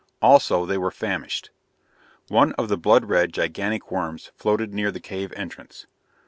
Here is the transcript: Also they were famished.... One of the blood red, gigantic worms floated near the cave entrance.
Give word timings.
Also 0.19 0.65
they 0.65 0.79
were 0.79 0.89
famished.... 0.89 1.51
One 2.27 2.53
of 2.53 2.69
the 2.69 2.75
blood 2.79 3.05
red, 3.05 3.31
gigantic 3.31 3.91
worms 3.91 4.31
floated 4.35 4.73
near 4.73 4.89
the 4.91 4.99
cave 4.99 5.31
entrance. 5.35 5.85